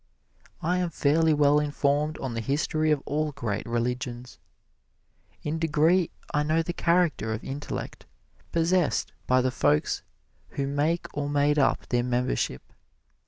I 0.63 0.79
am 0.79 0.89
fairly 0.89 1.31
well 1.31 1.59
informed 1.59 2.17
on 2.17 2.33
the 2.33 2.41
history 2.41 2.89
of 2.89 3.03
all 3.05 3.31
great 3.33 3.67
religions. 3.67 4.39
In 5.43 5.59
degree 5.59 6.09
I 6.33 6.41
know 6.41 6.63
the 6.63 6.73
character 6.73 7.31
of 7.33 7.43
intellect 7.43 8.07
possessed 8.51 9.13
by 9.27 9.41
the 9.41 9.51
folks 9.51 10.01
who 10.57 10.65
make 10.65 11.05
or 11.15 11.29
made 11.29 11.59
up 11.59 11.87
their 11.89 12.01
membership. 12.01 12.63